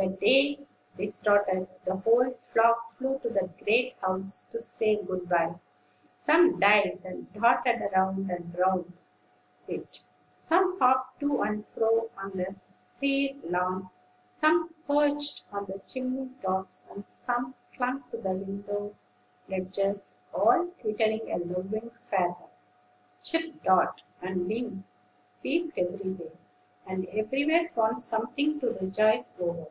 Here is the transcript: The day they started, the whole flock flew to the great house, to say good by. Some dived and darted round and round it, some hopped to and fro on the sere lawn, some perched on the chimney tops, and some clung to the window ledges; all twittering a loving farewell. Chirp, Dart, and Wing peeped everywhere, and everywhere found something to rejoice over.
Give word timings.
The 0.00 0.06
day 0.16 0.60
they 0.96 1.08
started, 1.08 1.66
the 1.84 1.96
whole 1.96 2.30
flock 2.30 2.88
flew 2.88 3.18
to 3.18 3.28
the 3.30 3.50
great 3.64 3.96
house, 4.00 4.46
to 4.52 4.60
say 4.60 4.94
good 4.94 5.28
by. 5.28 5.56
Some 6.14 6.60
dived 6.60 7.04
and 7.04 7.32
darted 7.32 7.82
round 7.92 8.30
and 8.30 8.56
round 8.56 8.92
it, 9.66 10.06
some 10.38 10.78
hopped 10.78 11.18
to 11.18 11.42
and 11.42 11.66
fro 11.66 12.10
on 12.16 12.30
the 12.36 12.52
sere 12.54 13.34
lawn, 13.42 13.90
some 14.30 14.72
perched 14.86 15.46
on 15.50 15.64
the 15.64 15.80
chimney 15.84 16.30
tops, 16.44 16.88
and 16.94 17.04
some 17.08 17.56
clung 17.76 18.04
to 18.12 18.18
the 18.18 18.30
window 18.34 18.94
ledges; 19.48 20.20
all 20.32 20.68
twittering 20.80 21.28
a 21.32 21.38
loving 21.38 21.90
farewell. 22.08 22.50
Chirp, 23.24 23.64
Dart, 23.64 24.04
and 24.22 24.46
Wing 24.46 24.84
peeped 25.42 25.76
everywhere, 25.76 26.38
and 26.86 27.06
everywhere 27.08 27.66
found 27.66 27.98
something 27.98 28.60
to 28.60 28.74
rejoice 28.80 29.36
over. 29.40 29.66